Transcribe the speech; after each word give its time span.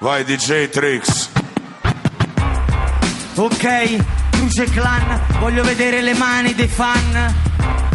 Vai 0.00 0.24
DJ 0.24 0.70
Trix. 0.70 1.28
Ok, 3.34 4.30
Cruce 4.30 4.64
Clan, 4.64 5.20
voglio 5.40 5.62
vedere 5.62 6.00
le 6.00 6.14
mani 6.14 6.54
dei 6.54 6.68
fan. 6.68 7.34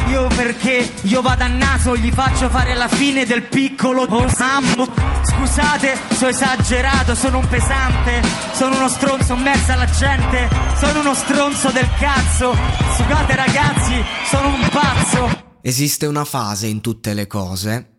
Io 0.10 0.28
perché 0.28 0.88
io 1.02 1.24
vado 1.24 1.46
a 1.46 1.48
naso, 1.48 1.98
gli 1.98 2.12
faccio 2.12 2.48
fare 2.50 2.76
la 2.76 2.88
fine 2.88 3.26
del 3.26 3.42
piccolo 3.42 4.04
oh, 4.04 4.28
sambo. 4.30 4.88
Scusate, 5.24 5.98
sono 6.12 6.30
esagerato, 6.30 7.16
sono 7.16 7.40
un 7.40 7.48
pesante, 7.48 8.22
sono 8.54 8.76
uno 8.76 8.88
stronzo 8.88 9.34
in 9.34 9.42
mezzo 9.42 9.72
alla 9.72 9.90
gente, 9.90 10.48
sono 10.78 11.00
uno 11.00 11.16
stronzo 11.16 11.72
del 11.72 11.90
cazzo. 11.98 12.56
Scusate 12.98 13.36
ragazzi, 13.36 14.04
sono 14.30 14.50
un 14.50 14.70
pazzo. 14.70 15.44
Esiste 15.60 16.06
una 16.06 16.24
fase 16.24 16.68
in 16.68 16.82
tutte 16.82 17.16
le 17.16 17.26
cose 17.26 17.95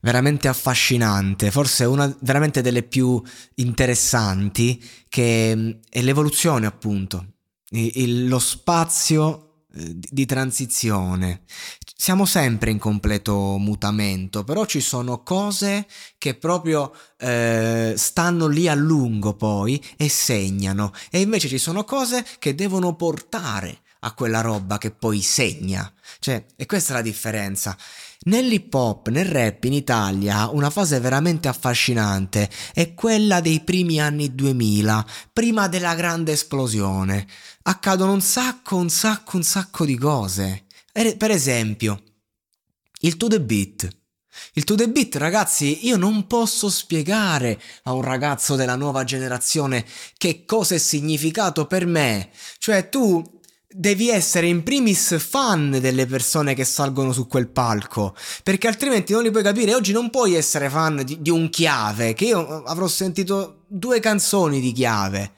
veramente 0.00 0.48
affascinante, 0.48 1.50
forse 1.50 1.84
una 1.84 2.14
veramente 2.20 2.60
delle 2.60 2.82
più 2.82 3.20
interessanti, 3.56 4.82
che 5.08 5.78
è 5.88 6.02
l'evoluzione 6.02 6.66
appunto, 6.66 7.34
il, 7.70 8.28
lo 8.28 8.38
spazio 8.38 9.64
eh, 9.74 9.94
di 9.96 10.26
transizione. 10.26 11.42
Siamo 11.98 12.26
sempre 12.26 12.70
in 12.70 12.78
completo 12.78 13.56
mutamento, 13.58 14.44
però 14.44 14.64
ci 14.66 14.80
sono 14.80 15.22
cose 15.22 15.86
che 16.18 16.34
proprio 16.34 16.92
eh, 17.18 17.94
stanno 17.96 18.46
lì 18.46 18.68
a 18.68 18.74
lungo 18.74 19.34
poi 19.34 19.82
e 19.96 20.08
segnano, 20.08 20.92
e 21.10 21.20
invece 21.20 21.48
ci 21.48 21.58
sono 21.58 21.84
cose 21.84 22.24
che 22.38 22.54
devono 22.54 22.94
portare 22.94 23.80
a 24.00 24.12
quella 24.12 24.40
roba 24.40 24.78
che 24.78 24.90
poi 24.92 25.20
segna. 25.20 25.92
Cioè, 26.20 26.44
e 26.54 26.66
questa 26.66 26.92
è 26.92 26.96
la 26.96 27.02
differenza. 27.02 27.76
Nell'hip 28.24 28.74
hop, 28.74 29.08
nel 29.08 29.26
rap 29.26 29.64
in 29.64 29.72
Italia, 29.72 30.48
una 30.48 30.70
fase 30.70 30.98
veramente 30.98 31.48
affascinante 31.48 32.50
è 32.72 32.94
quella 32.94 33.40
dei 33.40 33.60
primi 33.60 34.00
anni 34.00 34.34
2000, 34.34 35.06
prima 35.32 35.68
della 35.68 35.94
grande 35.94 36.32
esplosione. 36.32 37.26
Accadono 37.62 38.12
un 38.12 38.20
sacco, 38.20 38.76
un 38.76 38.88
sacco, 38.88 39.36
un 39.36 39.42
sacco 39.42 39.84
di 39.84 39.96
cose. 39.96 40.64
Per 40.92 41.30
esempio, 41.30 42.02
il 43.00 43.16
to 43.16 43.28
the 43.28 43.40
beat. 43.40 43.88
Il 44.52 44.64
to 44.64 44.74
the 44.74 44.88
beat, 44.88 45.16
ragazzi, 45.16 45.86
io 45.86 45.96
non 45.96 46.26
posso 46.26 46.68
spiegare 46.68 47.60
a 47.84 47.92
un 47.92 48.02
ragazzo 48.02 48.54
della 48.54 48.76
nuova 48.76 49.04
generazione 49.04 49.84
che 50.16 50.44
cosa 50.44 50.74
è 50.74 50.78
significato 50.78 51.66
per 51.66 51.86
me. 51.86 52.30
Cioè, 52.58 52.88
tu 52.88 53.35
devi 53.78 54.08
essere 54.08 54.46
in 54.46 54.62
primis 54.62 55.18
fan 55.18 55.78
delle 55.80 56.06
persone 56.06 56.54
che 56.54 56.64
salgono 56.64 57.12
su 57.12 57.26
quel 57.26 57.48
palco, 57.48 58.16
perché 58.42 58.68
altrimenti 58.68 59.12
non 59.12 59.22
li 59.22 59.30
puoi 59.30 59.42
capire. 59.42 59.74
Oggi 59.74 59.92
non 59.92 60.08
puoi 60.08 60.34
essere 60.34 60.70
fan 60.70 61.02
di, 61.04 61.20
di 61.20 61.28
un 61.28 61.50
chiave, 61.50 62.14
che 62.14 62.24
io 62.24 62.62
avrò 62.64 62.88
sentito 62.88 63.64
due 63.66 64.00
canzoni 64.00 64.60
di 64.60 64.72
chiave, 64.72 65.32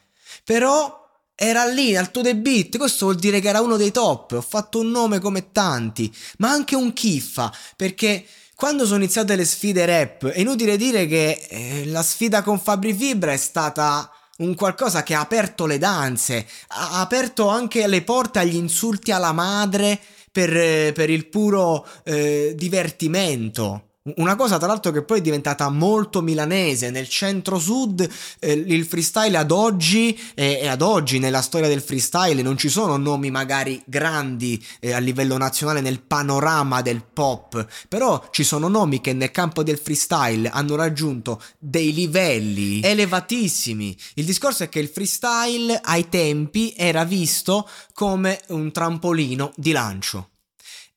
però 0.44 0.96
era 1.34 1.64
lì 1.64 1.96
al 1.96 2.12
tuo 2.12 2.22
debit, 2.22 2.78
questo 2.78 3.06
vuol 3.06 3.18
dire 3.18 3.40
che 3.40 3.48
era 3.48 3.60
uno 3.60 3.76
dei 3.76 3.90
top, 3.90 4.32
ho 4.32 4.40
fatto 4.40 4.80
un 4.80 4.90
nome 4.90 5.18
come 5.18 5.50
tanti, 5.50 6.12
ma 6.38 6.50
anche 6.50 6.76
un 6.76 6.92
kiffa, 6.92 7.52
perché 7.76 8.24
quando 8.54 8.86
sono 8.86 8.98
iniziate 8.98 9.34
le 9.36 9.44
sfide 9.44 9.84
rap, 9.84 10.26
è 10.26 10.40
inutile 10.40 10.76
dire 10.76 11.06
che 11.06 11.46
eh, 11.48 11.86
la 11.86 12.02
sfida 12.02 12.42
con 12.42 12.58
Fabri 12.58 12.92
Fibra 12.92 13.32
è 13.32 13.36
stata 13.36 14.10
un 14.38 14.54
qualcosa 14.54 15.02
che 15.02 15.14
ha 15.14 15.20
aperto 15.20 15.66
le 15.66 15.78
danze, 15.78 16.46
ha 16.68 17.00
aperto 17.00 17.48
anche 17.48 17.86
le 17.86 18.02
porte 18.02 18.38
agli 18.38 18.56
insulti 18.56 19.10
alla 19.10 19.32
madre 19.32 19.98
per, 20.30 20.92
per 20.92 21.10
il 21.10 21.26
puro 21.26 21.86
eh, 22.04 22.52
divertimento. 22.56 23.87
Una 24.16 24.36
cosa 24.36 24.56
tra 24.56 24.66
l'altro 24.66 24.90
che 24.90 25.02
poi 25.02 25.18
è 25.18 25.22
diventata 25.22 25.68
molto 25.68 26.22
milanese, 26.22 26.90
nel 26.90 27.08
centro-sud 27.08 28.08
eh, 28.38 28.52
il 28.52 28.86
freestyle 28.86 29.36
ad 29.36 29.50
oggi 29.50 30.18
eh, 30.34 30.60
e 30.62 30.66
ad 30.66 30.80
oggi 30.80 31.18
nella 31.18 31.42
storia 31.42 31.68
del 31.68 31.82
freestyle 31.82 32.40
non 32.40 32.56
ci 32.56 32.70
sono 32.70 32.96
nomi 32.96 33.30
magari 33.30 33.82
grandi 33.84 34.64
eh, 34.80 34.92
a 34.92 34.98
livello 34.98 35.36
nazionale 35.36 35.80
nel 35.80 36.00
panorama 36.00 36.80
del 36.80 37.04
pop, 37.04 37.66
però 37.88 38.28
ci 38.30 38.44
sono 38.44 38.68
nomi 38.68 39.00
che 39.00 39.12
nel 39.12 39.30
campo 39.30 39.62
del 39.62 39.78
freestyle 39.78 40.48
hanno 40.48 40.74
raggiunto 40.74 41.42
dei 41.58 41.92
livelli 41.92 42.80
elevatissimi. 42.82 43.96
Il 44.14 44.24
discorso 44.24 44.62
è 44.62 44.68
che 44.68 44.78
il 44.78 44.88
freestyle 44.88 45.78
ai 45.82 46.08
tempi 46.08 46.72
era 46.76 47.04
visto 47.04 47.68
come 47.92 48.40
un 48.48 48.72
trampolino 48.72 49.52
di 49.54 49.72
lancio. 49.72 50.28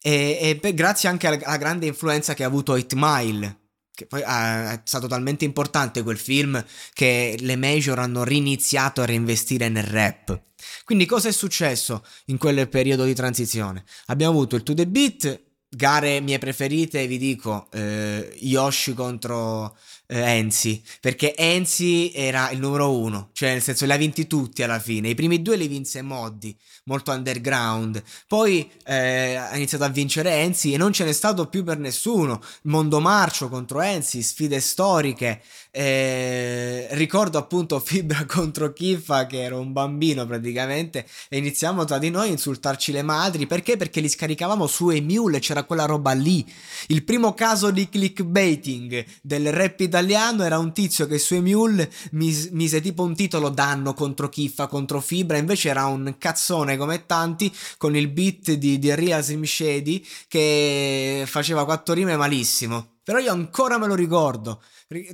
E, 0.02 0.60
e 0.62 0.74
grazie 0.74 1.10
anche 1.10 1.28
alla, 1.28 1.58
grande 1.58 1.86
influenza 1.86 2.34
che 2.34 2.44
ha 2.44 2.48
avuto 2.48 2.74
8 2.74 2.96
Mile, 2.98 3.60
che 3.94 4.08
poi 4.08 4.24
ah, 4.24 4.72
è 4.72 4.82
stato 4.84 5.08
talmente 5.08 5.46
importante 5.46 6.02
quel 6.02 6.18
film 6.18 6.64
che 6.94 7.38
le 7.40 7.56
major 7.56 8.00
hanno 8.00 8.24
riniziato 8.24 9.02
a 9.02 9.06
reinvestire 9.06 9.70
nel 9.70 9.84
rap. 9.84 10.42
Quindi 10.84 11.06
cosa 11.06 11.30
è 11.30 11.32
successo 11.32 12.04
in 12.26 12.38
quel 12.38 12.68
periodo 12.68 13.06
di 13.06 13.14
transizione? 13.14 13.84
Abbiamo 14.08 14.34
avuto 14.34 14.56
il 14.56 14.64
To 14.64 14.74
The 14.74 14.88
Beat, 14.88 15.42
gare 15.74 16.20
mie 16.20 16.38
preferite, 16.38 17.08
vi 17.08 17.18
dico, 17.18 17.68
eh, 17.72 18.36
Yoshi 18.42 18.94
contro 18.94 19.78
eh, 20.08 20.20
Enzi, 20.20 20.84
perché 21.00 21.34
Enzi 21.34 22.12
era 22.14 22.52
il 22.52 22.60
numero 22.60 22.94
uno, 22.98 23.30
cioè 23.32 23.54
nel 23.54 23.62
senso 23.62 23.86
li 23.86 23.94
ha 23.94 23.98
vinti 23.98 24.28
tutti 24.28 24.64
alla 24.64 24.80
fine, 24.80 25.08
i 25.08 25.16
primi 25.16 25.42
due 25.42 25.56
li 25.56 25.70
vinse 25.70 26.02
Moddi, 26.02 26.54
molto 26.86 27.12
underground, 27.12 28.04
poi 28.28 28.70
eh, 28.86 29.36
ha 29.36 29.56
iniziato 29.56 29.86
a 29.86 29.90
vincere 29.90 30.32
Enzi 30.34 30.74
e 30.74 30.78
non 30.78 30.92
ce 30.92 31.06
n'è 31.06 31.14
stato 31.14 31.48
più 31.48 31.64
per 31.64 31.78
nessuno, 31.78 32.42
Mondo 32.64 33.00
Marcio 33.00 33.48
contro 33.48 33.80
Enzi, 33.80 34.22
sfide 34.22 34.60
storiche, 34.60 35.42
eh, 35.74 36.88
ricordo 36.92 37.38
appunto 37.38 37.80
Fibra 37.80 38.26
contro 38.28 38.74
Kiffa 38.74 39.26
che 39.26 39.42
ero 39.42 39.62
un 39.62 39.72
bambino 39.72 40.26
praticamente 40.26 41.08
e 41.30 41.38
iniziamo 41.38 41.86
tra 41.86 41.98
di 41.98 42.10
noi 42.10 42.28
a 42.28 42.32
insultarci 42.32 42.92
le 42.92 43.02
madri. 43.02 43.48
Perché? 43.48 43.78
Perché 43.78 44.02
li 44.02 44.10
scaricavamo 44.10 44.68
su 44.68 44.90
Emule, 44.90 45.40
c'era 45.40 45.61
quella 45.64 45.86
roba 45.86 46.12
lì. 46.12 46.46
Il 46.88 47.04
primo 47.04 47.34
caso 47.34 47.72
di 47.72 47.90
clickbaiting 47.90 49.06
del 49.22 49.52
rap 49.52 49.80
italiano 49.80 50.44
era 50.44 50.58
un 50.58 50.74
tizio 50.74 51.08
che 51.08 51.18
su 51.18 51.36
Emule 51.36 51.92
mise, 52.12 52.50
mise 52.52 52.82
tipo 52.82 53.04
un 53.04 53.16
titolo 53.16 53.50
danno 53.50 53.94
contro 53.94 54.30
Kiffa, 54.30 54.68
contro 54.68 55.02
Fibra, 55.02 55.38
invece 55.38 55.70
era 55.70 55.86
un 55.86 56.16
cazzone 56.18 56.78
come 56.78 57.06
tanti 57.06 57.54
con 57.78 57.96
il 57.96 58.08
beat 58.10 58.54
di, 58.54 58.80
di 58.80 58.96
Ria 58.96 59.22
Shady 59.22 60.06
che 60.28 61.24
faceva 61.26 61.66
quattro 61.66 61.94
rime 61.94 62.16
malissimo. 62.16 62.98
Però 63.04 63.18
io 63.18 63.32
ancora 63.32 63.78
me 63.78 63.88
lo 63.88 63.96
ricordo 63.96 64.62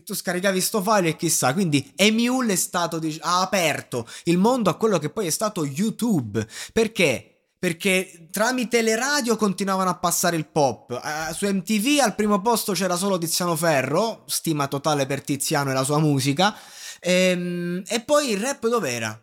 tu 0.04 0.16
scaricavi 0.16 0.60
sto 0.60 0.82
file 0.82 1.10
e 1.10 1.16
chissà, 1.16 1.54
quindi 1.54 1.94
Emule 1.96 2.54
è 2.54 2.56
stato, 2.56 3.00
ha 3.20 3.42
aperto 3.42 4.08
il 4.24 4.38
mondo 4.38 4.70
a 4.70 4.76
quello 4.76 4.98
che 4.98 5.10
poi 5.10 5.28
è 5.28 5.30
stato 5.30 5.66
YouTube. 5.66 6.46
Perché? 6.74 7.37
Perché 7.60 8.28
tramite 8.32 8.82
le 8.82 8.96
radio 8.96 9.36
continuavano 9.36 9.90
a 9.90 9.98
passare 9.98 10.36
il 10.36 10.48
pop. 10.48 10.92
Uh, 10.92 11.34
su 11.34 11.48
MTV 11.48 12.02
al 12.02 12.16
primo 12.16 12.42
posto 12.42 12.74
c'era 12.74 12.96
solo 12.96 13.18
Tiziano 13.18 13.56
Ferro, 13.56 14.24
stima 14.28 14.68
totale 14.68 15.06
per 15.06 15.24
Tiziano 15.24 15.72
e 15.72 15.74
la 15.74 15.84
sua 15.84 16.00
musica. 16.00 16.56
E, 17.00 17.12
ehm, 17.12 17.84
e 17.88 18.02
poi 18.02 18.32
il 18.32 18.40
rap 18.40 18.68
dov'era? 18.68 19.20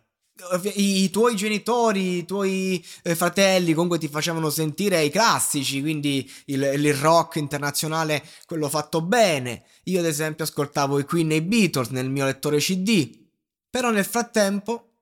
i, 0.74 1.10
tuoi 1.10 1.36
genitori, 1.36 2.18
i 2.18 2.24
tuoi 2.24 2.84
eh, 3.02 3.14
fratelli 3.14 3.72
comunque 3.72 3.98
ti 3.98 4.08
facevano 4.08 4.50
sentire 4.50 5.02
i 5.02 5.10
classici, 5.10 5.80
quindi 5.80 6.28
il, 6.46 6.62
il, 6.74 6.94
rock 6.94 7.36
internazionale, 7.36 8.22
quello 8.46 8.68
fatto 8.68 9.00
bene. 9.00 9.64
Io 9.84 10.00
ad 10.00 10.06
esempio 10.06 10.44
ascoltavo 10.44 10.98
i 10.98 11.04
Queen 11.04 11.30
e 11.30 11.36
i 11.36 11.40
Beatles 11.40 11.88
nel 11.88 12.10
mio 12.10 12.24
lettore 12.24 12.58
CD, 12.58 13.10
però 13.70 13.90
nel 13.90 14.04
frattempo 14.04 14.93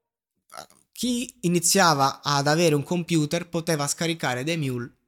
chi 1.03 1.37
iniziava 1.41 2.21
ad 2.23 2.47
avere 2.47 2.77
un 2.77 2.85
computer 2.85 3.49
poteva 3.49 3.89
scaricare 3.89 4.45
dei 4.45 4.57
mule 4.57 4.99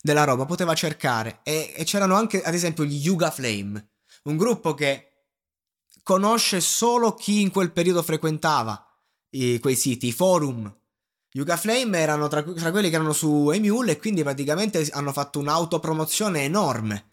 della 0.00 0.24
roba, 0.24 0.46
poteva 0.46 0.72
cercare 0.74 1.40
e, 1.42 1.74
e 1.76 1.84
c'erano 1.84 2.14
anche 2.14 2.40
ad 2.42 2.54
esempio 2.54 2.86
gli 2.86 3.04
Yuga 3.04 3.30
Flame, 3.30 3.90
un 4.22 4.38
gruppo 4.38 4.72
che 4.72 5.24
conosce 6.02 6.62
solo 6.62 7.12
chi 7.12 7.42
in 7.42 7.50
quel 7.50 7.70
periodo 7.70 8.02
frequentava 8.02 8.82
i, 9.32 9.58
quei 9.58 9.76
siti, 9.76 10.06
i 10.06 10.12
forum. 10.12 10.74
Yuga 11.32 11.58
Flame 11.58 11.98
erano 11.98 12.28
tra, 12.28 12.42
tra, 12.42 12.70
quelli 12.70 12.88
che 12.88 12.94
erano 12.94 13.12
su 13.12 13.50
Emule 13.50 13.92
e 13.92 13.98
quindi 13.98 14.22
praticamente 14.22 14.88
hanno 14.92 15.12
fatto 15.12 15.38
un'autopromozione 15.38 16.44
enorme 16.44 17.10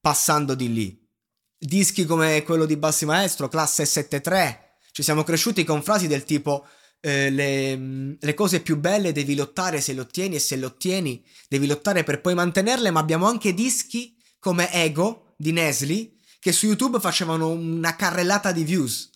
passando 0.00 0.56
di 0.56 0.72
lì. 0.72 1.08
Dischi 1.56 2.04
come 2.04 2.42
quello 2.42 2.64
di 2.64 2.76
Bassi 2.76 3.04
Maestro, 3.04 3.46
classe 3.46 3.84
7.3, 3.84 4.58
ci 4.90 5.04
siamo 5.04 5.22
cresciuti 5.22 5.62
con 5.62 5.84
frasi 5.84 6.08
del 6.08 6.24
tipo 6.24 6.66
eh, 7.00 7.30
le, 7.30 8.16
le, 8.18 8.34
cose 8.34 8.60
più 8.60 8.76
belle 8.76 9.12
devi 9.12 9.34
lottare 9.34 9.80
se 9.80 9.92
le 9.92 10.00
ottieni 10.00 10.36
e 10.36 10.40
se 10.40 10.56
le 10.56 10.66
ottieni 10.66 11.24
devi 11.48 11.66
lottare 11.66 12.04
per 12.04 12.20
poi 12.20 12.34
mantenerle, 12.34 12.90
ma 12.90 13.00
abbiamo 13.00 13.26
anche 13.26 13.54
dischi 13.54 14.16
come 14.38 14.72
Ego 14.72 15.34
di 15.36 15.52
Nesli 15.52 16.16
che 16.40 16.52
su 16.52 16.66
YouTube 16.66 17.00
facevano 17.00 17.50
una 17.50 17.96
carrellata 17.96 18.52
di 18.52 18.64
views 18.64 19.10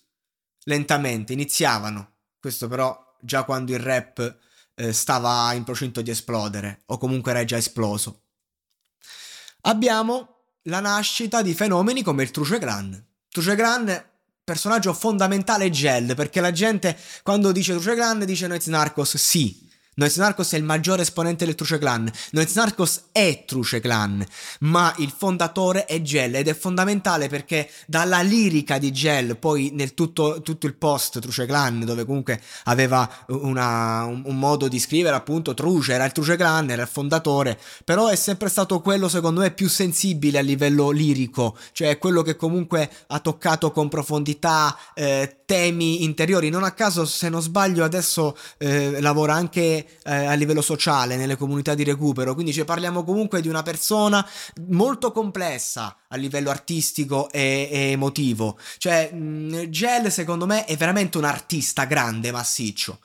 lentamente, 0.64 1.32
iniziavano. 1.32 2.16
Questo 2.38 2.68
però 2.68 3.16
già 3.20 3.44
quando 3.44 3.72
il 3.72 3.78
rap 3.78 4.38
eh, 4.74 4.92
stava 4.92 5.52
in 5.52 5.64
procinto 5.64 6.02
di 6.02 6.10
esplodere 6.10 6.82
o 6.86 6.98
comunque 6.98 7.30
era 7.30 7.44
già 7.44 7.56
esploso. 7.56 8.24
Abbiamo 9.62 10.32
la 10.62 10.80
nascita 10.80 11.42
di 11.42 11.54
fenomeni 11.54 12.02
come 12.02 12.22
il 12.22 12.30
Truce 12.30 12.58
Gran. 12.58 13.06
Truce 13.28 13.54
Gran 13.54 14.11
personaggio 14.44 14.92
fondamentale 14.92 15.70
Gel, 15.70 16.14
perché 16.14 16.40
la 16.40 16.50
gente 16.50 16.96
quando 17.22 17.52
dice 17.52 17.72
Truce 17.72 17.94
Gran 17.94 18.24
dice 18.24 18.46
Noiz 18.46 18.66
Narcos, 18.66 19.16
sì, 19.16 19.68
Noiz 19.94 20.16
Narcos 20.16 20.52
è 20.52 20.56
il 20.56 20.64
maggiore 20.64 21.02
esponente 21.02 21.44
del 21.44 21.54
Truce 21.54 21.76
Clan. 21.76 22.10
Noiz 22.30 22.54
Narcos 22.54 23.02
è 23.12 23.44
Truce 23.44 23.78
Clan, 23.78 24.24
ma 24.60 24.94
il 24.98 25.12
fondatore 25.14 25.84
è 25.84 26.00
Gel 26.00 26.34
ed 26.34 26.48
è 26.48 26.54
fondamentale 26.54 27.28
perché 27.28 27.68
dalla 27.86 28.22
lirica 28.22 28.78
di 28.78 28.90
Gel, 28.90 29.36
poi 29.36 29.70
nel 29.74 29.92
tutto, 29.92 30.40
tutto 30.40 30.66
il 30.66 30.76
post 30.76 31.18
Truce 31.18 31.44
Clan, 31.44 31.84
dove 31.84 32.06
comunque 32.06 32.40
aveva 32.64 33.06
una, 33.26 34.04
un, 34.04 34.22
un, 34.24 34.38
modo 34.38 34.66
di 34.66 34.78
scrivere 34.78 35.14
appunto 35.14 35.52
Truce, 35.52 35.92
era 35.92 36.06
il 36.06 36.12
Truce 36.12 36.36
Clan, 36.36 36.70
era 36.70 36.80
il 36.80 36.88
fondatore, 36.88 37.60
però 37.84 38.06
è 38.06 38.16
sempre 38.16 38.48
stato 38.48 38.80
quello 38.80 39.10
secondo 39.10 39.40
me 39.40 39.50
più 39.50 39.68
sensibile 39.68 40.38
a 40.38 40.42
livello 40.42 40.88
lirico, 40.88 41.54
cioè 41.72 41.98
quello 41.98 42.22
che 42.22 42.36
comunque 42.36 42.90
ha 43.08 43.18
toccato 43.18 43.70
con 43.72 43.90
profondità 43.90 44.74
eh, 44.94 45.41
temi 45.52 46.02
interiori. 46.02 46.48
Non 46.48 46.64
a 46.64 46.70
caso, 46.70 47.04
se 47.04 47.28
non 47.28 47.42
sbaglio, 47.42 47.84
adesso 47.84 48.34
eh, 48.56 49.02
lavora 49.02 49.34
anche 49.34 49.86
eh, 50.02 50.24
a 50.24 50.32
livello 50.32 50.62
sociale 50.62 51.16
nelle 51.16 51.36
comunità 51.36 51.74
di 51.74 51.84
recupero. 51.84 52.32
Quindi 52.32 52.54
cioè, 52.54 52.64
parliamo 52.64 53.04
comunque 53.04 53.42
di 53.42 53.48
una 53.48 53.62
persona 53.62 54.26
molto 54.68 55.12
complessa 55.12 55.94
a 56.08 56.16
livello 56.16 56.48
artistico 56.48 57.30
e, 57.30 57.68
e 57.70 57.78
emotivo. 57.90 58.58
Cioè, 58.78 59.12
mh, 59.12 59.68
Gel, 59.68 60.10
secondo 60.10 60.46
me, 60.46 60.64
è 60.64 60.74
veramente 60.74 61.18
un 61.18 61.24
artista 61.24 61.84
grande, 61.84 62.32
massiccio. 62.32 63.00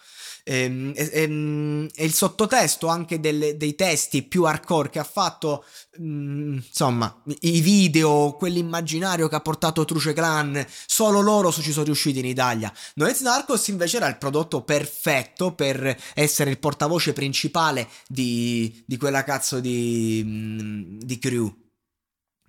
Ehm, 0.49 0.93
e, 0.95 1.09
e, 1.11 1.21
ehm, 1.23 1.89
e, 1.93 2.05
il 2.05 2.13
sottotesto 2.13 2.87
anche 2.87 3.19
delle, 3.19 3.57
dei 3.57 3.75
testi 3.75 4.23
più 4.23 4.43
hardcore 4.43 4.89
che 4.89 4.99
ha 4.99 5.03
fatto, 5.03 5.65
mh, 5.97 6.07
mm, 6.07 6.53
insomma, 6.55 7.21
i 7.41 7.59
video, 7.59 8.35
quell'immaginario 8.37 9.27
che 9.27 9.35
ha 9.35 9.41
portato 9.41 9.83
Truce 9.83 10.13
Clan, 10.13 10.65
solo 10.85 11.19
loro 11.19 11.51
ci 11.51 11.71
sono 11.73 11.85
riusciti 11.85 12.19
in 12.19 12.25
Italia. 12.25 12.71
Noez 12.95 13.19
Narcos 13.21 13.67
invece 13.67 13.97
era 13.97 14.07
il 14.07 14.17
prodotto 14.17 14.63
perfetto 14.63 15.53
per 15.53 15.97
essere 16.13 16.49
il 16.49 16.59
portavoce 16.59 17.11
principale 17.11 17.89
di, 18.07 18.83
di 18.85 18.95
quella 18.97 19.23
cazzo 19.25 19.59
di, 19.59 20.21
mm, 20.25 20.99
di 20.99 21.19
crew. 21.19 21.65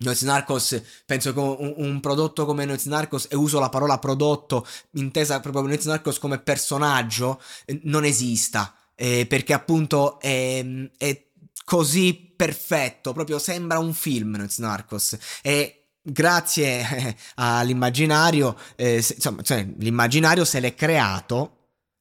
Noiz 0.01 0.21
Narcos, 0.21 0.81
penso 1.05 1.33
che 1.33 1.39
un, 1.39 1.73
un, 1.75 1.99
prodotto 1.99 2.45
come 2.45 2.63
Noiz 2.63 2.85
Narcos, 2.85 3.27
e 3.29 3.35
uso 3.35 3.59
la 3.59 3.67
parola 3.67 3.99
prodotto 3.99 4.65
intesa 4.91 5.41
proprio 5.41 5.63
Noiz 5.63 5.83
Narcos 5.85 6.19
come 6.19 6.39
personaggio, 6.39 7.41
eh, 7.65 7.81
non 7.83 8.05
esista, 8.05 8.73
eh, 8.95 9.25
perché 9.27 9.51
appunto 9.51 10.17
è, 10.21 10.65
è, 10.97 11.25
così 11.65 12.33
perfetto, 12.33 13.11
proprio 13.11 13.39
sembra 13.39 13.79
un 13.79 13.93
film 13.93 14.35
Noiz 14.37 14.59
Narcos, 14.59 15.17
e 15.41 15.87
grazie 16.01 16.79
eh, 16.79 17.15
all'immaginario, 17.35 18.57
eh, 18.77 19.01
se, 19.01 19.15
insomma, 19.15 19.41
cioè, 19.41 19.67
l'immaginario 19.79 20.45
se 20.45 20.61
l'è 20.61 20.75
creato 20.75 21.57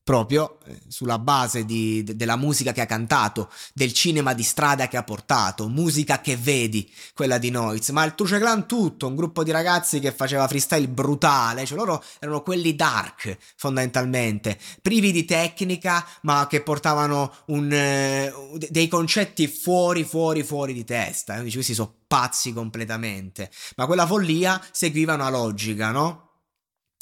proprio 0.08 0.56
eh, 0.64 0.81
sulla 0.88 1.19
base 1.19 1.66
di, 1.66 2.02
de, 2.02 2.16
della 2.16 2.37
musica 2.37 2.72
che 2.72 2.81
ha 2.81 2.87
cantato, 2.87 3.50
del 3.75 3.93
cinema 3.93 4.32
di 4.32 4.43
strada 4.43 4.88
che 4.88 4.96
ha 4.96 5.02
portato, 5.02 5.69
musica 5.69 6.22
che 6.22 6.34
vedi, 6.34 6.90
quella 7.12 7.37
di 7.37 7.50
Noiz, 7.50 7.90
ma 7.90 8.05
il 8.05 8.14
Truce 8.14 8.38
Clan 8.38 8.66
tutto, 8.66 9.06
un 9.06 9.14
gruppo 9.14 9.44
di 9.44 9.50
ragazzi 9.50 10.00
che 10.00 10.10
faceva 10.10 10.49
freestyle 10.49 10.88
brutale, 10.88 11.66
cioè 11.66 11.76
loro 11.76 12.02
erano 12.20 12.40
quelli 12.40 12.75
dark 12.75 13.37
fondamentalmente, 13.56 14.58
privi 14.81 15.12
di 15.12 15.26
tecnica, 15.26 16.02
ma 16.22 16.46
che 16.49 16.62
portavano 16.62 17.31
un, 17.49 17.70
eh, 17.70 18.32
dei 18.70 18.88
concetti 18.88 19.46
fuori, 19.46 20.04
fuori, 20.04 20.43
fuori 20.43 20.72
di 20.72 20.84
testa, 20.84 21.34
quindi 21.34 21.52
questi 21.52 21.75
sono 21.75 21.96
pazzi 22.06 22.54
completamente, 22.54 23.50
ma 23.76 23.84
quella 23.84 24.06
follia 24.06 24.58
seguiva 24.72 25.12
una 25.12 25.28
logica, 25.28 25.90
no? 25.90 26.27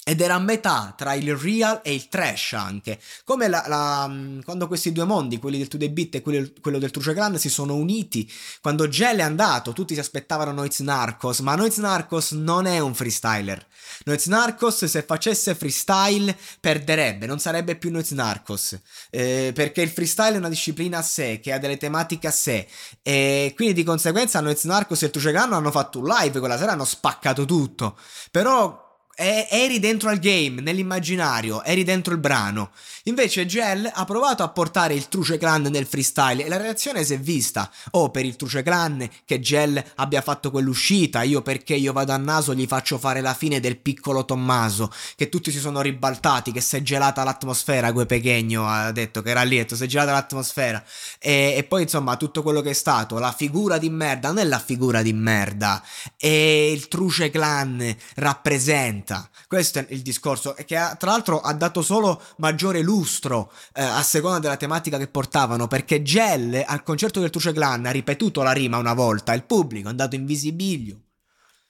Ed 0.08 0.20
era 0.20 0.34
a 0.34 0.38
metà 0.38 0.94
tra 0.96 1.14
il 1.14 1.34
real 1.34 1.80
e 1.82 1.92
il 1.92 2.06
trash 2.06 2.52
anche. 2.52 3.00
Come 3.24 3.48
la, 3.48 3.64
la, 3.66 4.06
mm, 4.06 4.42
quando 4.42 4.68
questi 4.68 4.92
due 4.92 5.02
mondi, 5.02 5.38
quelli 5.38 5.58
del 5.58 5.66
2D 5.68 5.90
Beat 5.90 6.14
e 6.14 6.22
quello, 6.22 6.48
quello 6.60 6.78
del 6.78 6.92
Truce 6.92 7.12
Clan, 7.12 7.36
si 7.40 7.50
sono 7.50 7.74
uniti. 7.74 8.32
Quando 8.60 8.86
Gel 8.86 9.18
è 9.18 9.22
andato, 9.22 9.72
tutti 9.72 9.94
si 9.94 9.98
aspettavano 9.98 10.52
Noiz 10.52 10.78
Narcos, 10.78 11.40
ma 11.40 11.56
Noiz 11.56 11.78
Narcos 11.78 12.30
non 12.30 12.66
è 12.66 12.78
un 12.78 12.94
freestyler. 12.94 13.66
Noiz 14.04 14.26
Narcos, 14.26 14.84
se 14.84 15.02
facesse 15.02 15.56
freestyle, 15.56 16.38
perderebbe, 16.60 17.26
non 17.26 17.40
sarebbe 17.40 17.74
più 17.74 17.90
Noiz 17.90 18.12
Narcos. 18.12 18.78
Eh, 19.10 19.50
perché 19.52 19.82
il 19.82 19.90
freestyle 19.90 20.36
è 20.36 20.38
una 20.38 20.48
disciplina 20.48 20.98
a 20.98 21.02
sé, 21.02 21.40
che 21.40 21.52
ha 21.52 21.58
delle 21.58 21.78
tematiche 21.78 22.28
a 22.28 22.30
sé. 22.30 22.68
E 23.02 23.52
quindi 23.56 23.74
di 23.74 23.82
conseguenza 23.82 24.38
Noiz 24.40 24.62
Narcos 24.62 25.02
e 25.02 25.06
il 25.06 25.10
Truce 25.10 25.32
Clan 25.32 25.52
hanno 25.52 25.72
fatto 25.72 25.98
un 25.98 26.06
live 26.06 26.38
quella 26.38 26.56
sera, 26.56 26.70
hanno 26.70 26.84
spaccato 26.84 27.44
tutto. 27.44 27.98
Però 28.30 28.85
eri 29.16 29.78
dentro 29.78 30.10
al 30.10 30.18
game, 30.18 30.60
nell'immaginario, 30.60 31.62
eri 31.64 31.84
dentro 31.84 32.12
il 32.12 32.20
brano. 32.20 32.70
Invece 33.04 33.46
Gel 33.46 33.90
ha 33.90 34.04
provato 34.04 34.42
a 34.42 34.48
portare 34.48 34.92
il 34.92 35.08
Truce 35.08 35.38
Clan 35.38 35.62
nel 35.62 35.86
freestyle 35.86 36.44
e 36.44 36.48
la 36.48 36.58
reazione 36.58 37.02
si 37.02 37.14
è 37.14 37.18
vista. 37.18 37.70
Oh, 37.92 38.10
per 38.10 38.26
il 38.26 38.36
Truce 38.36 38.62
Clan 38.62 39.08
che 39.24 39.40
Gel 39.40 39.82
abbia 39.94 40.20
fatto 40.20 40.50
quell'uscita, 40.50 41.22
io 41.22 41.40
perché 41.40 41.74
io 41.74 41.92
vado 41.92 42.12
a 42.12 42.18
naso 42.18 42.54
gli 42.54 42.66
faccio 42.66 42.98
fare 42.98 43.22
la 43.22 43.32
fine 43.32 43.58
del 43.58 43.78
piccolo 43.78 44.26
Tommaso, 44.26 44.92
che 45.14 45.30
tutti 45.30 45.50
si 45.50 45.60
sono 45.60 45.80
ribaltati, 45.80 46.52
che 46.52 46.60
si 46.60 46.76
è 46.76 46.82
gelata 46.82 47.24
l'atmosfera, 47.24 47.92
Gue 47.92 48.04
Pechegno 48.04 48.66
ha 48.66 48.92
detto 48.92 49.22
che 49.22 49.30
era 49.30 49.44
lì, 49.44 49.64
si 49.66 49.82
è 49.82 49.86
gelata 49.86 50.12
l'atmosfera. 50.12 50.84
E, 51.18 51.54
e 51.56 51.64
poi 51.64 51.82
insomma 51.82 52.16
tutto 52.16 52.42
quello 52.42 52.60
che 52.60 52.70
è 52.70 52.74
stato, 52.74 53.18
la 53.18 53.32
figura 53.32 53.78
di 53.78 53.88
merda, 53.88 54.28
non 54.28 54.38
è 54.38 54.44
la 54.44 54.58
figura 54.58 55.00
di 55.00 55.14
merda, 55.14 55.82
e 56.18 56.70
il 56.70 56.88
Truce 56.88 57.30
Clan 57.30 57.96
rappresenta 58.16 59.05
vita. 59.06 59.30
Questo 59.46 59.78
è 59.78 59.86
il 59.90 60.02
discorso, 60.02 60.54
che 60.66 60.76
ha, 60.76 60.96
tra 60.96 61.12
l'altro 61.12 61.40
ha 61.40 61.52
dato 61.54 61.82
solo 61.82 62.20
maggiore 62.38 62.82
lustro 62.82 63.52
eh, 63.72 63.82
a 63.82 64.02
seconda 64.02 64.40
della 64.40 64.56
tematica 64.56 64.98
che 64.98 65.06
portavano, 65.06 65.68
perché 65.68 66.02
Gel 66.02 66.62
al 66.66 66.82
concerto 66.82 67.20
del 67.20 67.30
Truce 67.30 67.52
Clan 67.52 67.86
ha 67.86 67.90
ripetuto 67.90 68.42
la 68.42 68.52
rima 68.52 68.78
una 68.78 68.94
volta, 68.94 69.32
il 69.32 69.44
pubblico 69.44 69.86
è 69.86 69.90
andato 69.90 70.16
in 70.16 70.26
visibilio. 70.26 71.02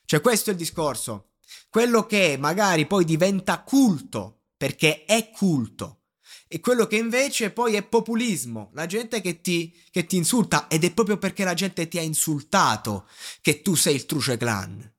Cioè 0.07 0.21
questo 0.21 0.51
è 0.51 0.53
il 0.55 0.59
discorso. 0.59 1.33
Quello 1.69 2.07
che 2.07 2.37
magari 2.39 2.87
poi 2.87 3.05
diventa 3.05 3.61
culto, 3.63 4.45
perché 4.57 5.05
è 5.05 5.31
culto, 5.31 6.01
e 6.49 6.61
quello 6.61 6.87
che 6.87 6.97
invece 6.97 7.51
poi 7.51 7.75
è 7.75 7.83
populismo, 7.83 8.71
la 8.73 8.87
gente 8.87 9.21
che 9.21 9.41
ti, 9.41 9.75
che 9.91 10.07
ti, 10.07 10.17
insulta 10.17 10.69
ed 10.69 10.85
è 10.85 10.93
proprio 10.93 11.19
perché 11.19 11.43
la 11.43 11.55
gente 11.55 11.89
ti 11.89 11.99
ha 11.99 12.03
insultato 12.03 13.09
che 13.43 13.63
tu 13.63 13.75
sei 13.75 13.97
il 13.97 14.07
Truce 14.07 14.37
Clan. 14.37 14.96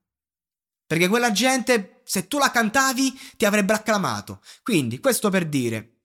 Perché 0.88 1.06
quella 1.06 1.32
gente, 1.32 2.00
se 2.02 2.28
tu 2.28 2.38
la 2.38 2.50
cantavi, 2.50 3.12
ti 3.36 3.44
avrebbe 3.44 3.74
acclamato. 3.74 4.40
Quindi, 4.62 5.00
questo 5.00 5.28
per 5.28 5.44
dire, 5.46 5.98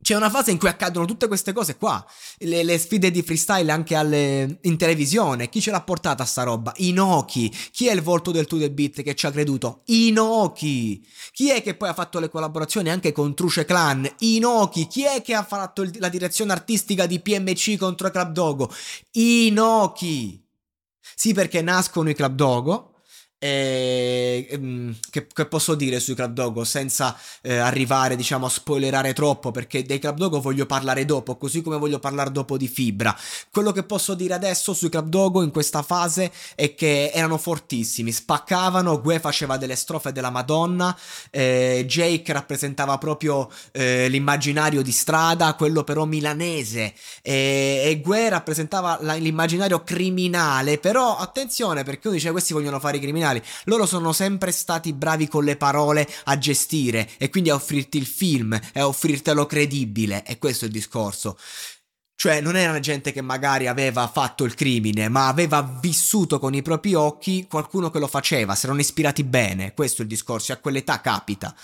c'è 0.00 0.14
una 0.14 0.30
fase 0.30 0.52
in 0.52 0.58
cui 0.58 0.68
accadono 0.68 1.06
tutte 1.06 1.26
queste 1.26 1.52
cose 1.52 1.76
qua, 1.76 2.06
le, 2.38 2.62
le 2.62 2.78
sfide 2.78 3.10
di 3.10 3.22
freestyle 3.22 3.72
anche 3.72 3.96
alle, 3.96 4.60
in 4.62 4.76
televisione, 4.76 5.48
chi 5.48 5.60
ce 5.60 5.72
l'ha 5.72 5.82
portata 5.82 6.24
sta 6.24 6.44
roba? 6.44 6.72
Inoki, 6.76 7.52
chi 7.72 7.88
è 7.88 7.92
il 7.92 8.02
volto 8.02 8.30
del 8.30 8.46
To 8.46 8.56
The 8.56 8.70
Beat 8.70 9.02
che 9.02 9.16
ci 9.16 9.26
ha 9.26 9.32
creduto? 9.32 9.82
Inoki, 9.86 11.04
chi 11.32 11.50
è 11.50 11.60
che 11.60 11.74
poi 11.74 11.88
ha 11.88 11.94
fatto 11.94 12.20
le 12.20 12.28
collaborazioni 12.28 12.88
anche 12.88 13.10
con 13.10 13.34
Truce 13.34 13.64
Clan? 13.64 14.08
Inoki, 14.20 14.86
chi 14.86 15.02
è 15.02 15.20
che 15.22 15.34
ha 15.34 15.42
fatto 15.42 15.82
il, 15.82 15.92
la 15.98 16.08
direzione 16.08 16.52
artistica 16.52 17.06
di 17.06 17.18
PMC 17.18 17.76
contro 17.76 18.08
Club 18.08 18.30
Dogo? 18.30 18.72
Inoki. 19.10 20.40
Sì 21.16 21.34
perché 21.34 21.62
nascono 21.62 22.10
i 22.10 22.14
Club 22.14 22.36
Dogo, 22.36 22.95
e, 23.38 24.46
ehm, 24.50 24.96
che, 25.10 25.26
che, 25.26 25.46
posso 25.46 25.74
dire 25.74 26.00
sui 26.00 26.14
Club 26.14 26.32
Dogo 26.32 26.64
senza 26.64 27.14
eh, 27.42 27.56
arrivare 27.56 28.16
diciamo 28.16 28.46
a 28.46 28.48
spoilerare 28.48 29.12
troppo 29.12 29.50
perché 29.50 29.82
dei 29.82 29.98
Club 29.98 30.16
Dogo 30.16 30.40
voglio 30.40 30.64
parlare 30.64 31.04
dopo 31.04 31.36
così 31.36 31.60
come 31.60 31.76
voglio 31.76 31.98
parlare 31.98 32.30
dopo 32.30 32.56
di 32.56 32.66
Fibra. 32.66 33.14
Quello 33.50 33.72
che 33.72 33.82
posso 33.82 34.14
dire 34.14 34.32
adesso 34.32 34.72
sui 34.72 34.88
Club 34.88 35.08
Dogo 35.08 35.42
in 35.42 35.50
questa 35.50 35.82
fase 35.82 36.32
è 36.54 36.74
che 36.74 37.10
erano 37.12 37.36
fortissimi 37.36 38.10
spaccavano 38.10 39.00
Gue 39.02 39.20
faceva 39.20 39.58
delle 39.58 39.76
strofe 39.76 40.12
della 40.12 40.30
Madonna 40.30 40.96
eh, 41.30 41.84
Jake 41.86 42.32
rappresentava 42.32 42.96
proprio 42.96 43.50
eh, 43.72 44.08
l'immaginario 44.08 44.82
di 44.82 44.92
strada 44.92 45.54
quello 45.54 45.84
però 45.84 46.06
milanese 46.06 46.94
e 47.20 48.00
Gue 48.02 48.28
rappresentava 48.30 48.98
la, 49.02 49.14
l'immaginario 49.14 49.82
criminale 49.84 50.78
però 50.78 51.16
attenzione 51.18 51.82
perché 51.82 52.08
uno 52.08 52.16
dice 52.16 52.30
questi 52.30 52.54
vogliono 52.54 52.80
fare 52.80 52.96
i 52.96 53.00
criminali 53.00 53.25
criminali. 53.26 53.42
Loro 53.64 53.86
sono 53.86 54.12
sempre 54.12 54.52
stati 54.52 54.92
bravi 54.92 55.28
con 55.28 55.44
le 55.44 55.56
parole 55.56 56.08
a 56.24 56.38
gestire 56.38 57.08
e 57.18 57.28
quindi 57.28 57.50
a 57.50 57.54
offrirti 57.54 57.98
il 57.98 58.06
film 58.06 58.58
e 58.72 58.80
a 58.80 58.86
offrirtelo 58.86 59.46
credibile. 59.46 60.24
E 60.24 60.38
questo 60.38 60.64
è 60.64 60.68
il 60.68 60.74
discorso. 60.74 61.36
Cioè, 62.18 62.40
non 62.40 62.56
era 62.56 62.80
gente 62.80 63.12
che 63.12 63.20
magari 63.20 63.66
aveva 63.66 64.08
fatto 64.08 64.44
il 64.44 64.54
crimine, 64.54 65.10
ma 65.10 65.28
aveva 65.28 65.60
vissuto 65.82 66.38
con 66.38 66.54
i 66.54 66.62
propri 66.62 66.94
occhi 66.94 67.46
qualcuno 67.46 67.90
che 67.90 67.98
lo 67.98 68.06
faceva, 68.06 68.54
si 68.54 68.64
erano 68.64 68.80
ispirati 68.80 69.22
bene. 69.22 69.74
Questo 69.74 70.00
è 70.00 70.04
il 70.04 70.10
discorso, 70.10 70.54
a 70.54 70.56
quell'età 70.56 71.02
capita. 71.02 71.54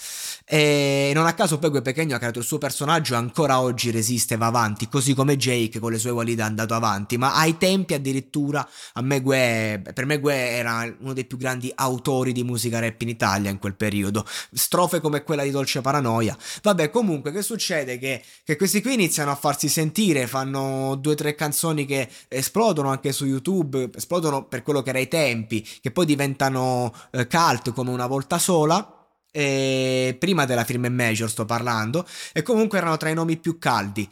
E 0.45 1.13
non 1.15 1.25
a 1.25 1.33
caso 1.33 1.59
quel 1.59 1.81
Pechegno 1.81 2.17
ha 2.17 2.19
creato 2.19 2.39
il 2.39 2.45
suo 2.45 2.59
personaggio 2.59 3.15
e 3.15 3.17
ancora 3.17 3.61
oggi 3.61 3.91
resiste, 3.91 4.37
va 4.37 4.45
avanti, 4.45 4.91
così 4.91 5.15
come 5.15 5.39
Jake 5.39 5.79
con 5.79 5.91
le 5.91 5.99
sue 5.99 6.13
qualità 6.13 6.43
è 6.43 6.49
andato 6.49 6.75
avanti. 6.75 7.17
Ma 7.17 7.35
ai 7.35 7.57
tempi 7.57 7.95
addirittura, 7.95 8.69
a 8.93 9.01
me 9.01 9.23
Gue, 9.23 9.81
per 9.95 10.05
me 10.05 10.21
Gue 10.21 10.35
era 10.35 10.95
uno 11.01 11.15
dei 11.15 11.25
più 11.25 11.39
grandi 11.39 11.73
autori 11.75 12.33
di 12.33 12.45
musica 12.45 12.79
rap 12.79 13.01
in 13.01 13.09
Italia 13.09 13.49
in 13.49 13.59
quel 13.59 13.75
periodo. 13.75 14.27
Strofe 14.53 15.01
come 15.01 15.23
quella 15.23 15.45
di 15.45 15.51
Dolce 15.51 15.81
Paranoia. 15.81 16.37
Vabbè, 16.61 16.91
comunque, 16.91 17.33
che 17.33 17.41
succede? 17.41 17.99
Che, 17.99 18.23
che 18.45 18.57
questi 18.57 18.83
qui 18.83 18.93
iniziano 18.93 19.31
a 19.31 19.35
farsi 19.35 19.69
sentire, 19.69 20.27
fanno 20.27 20.42
fanno 20.43 20.97
due 20.97 21.13
o 21.13 21.17
tre 21.17 21.35
canzoni 21.35 21.87
che 21.87 22.09
esplodono 22.29 22.91
anche 22.91 23.13
su 23.13 23.25
YouTube, 23.25 23.91
esplodono 23.95 24.45
per 24.45 24.63
quello 24.63 24.83
che 24.83 24.91
era 24.91 24.99
i 24.99 25.09
tempi, 25.09 25.67
che 25.81 25.91
poi 25.91 26.05
diventano 26.05 26.93
eh, 27.13 27.27
cult 27.27 27.73
come 27.73 27.91
una 27.91 28.07
volta 28.07 28.39
sola. 28.39 28.97
E 29.35 30.15
prima 30.19 30.45
della 30.45 30.65
firma 30.65 30.91
major 30.91 31.31
sto 31.31 31.47
parlando, 31.47 32.07
e 32.35 32.43
comunque 32.43 32.77
erano 32.77 32.99
tra 32.99 33.09
i 33.09 33.15
nomi 33.15 33.39
più 33.39 33.57
caldi. 33.59 34.07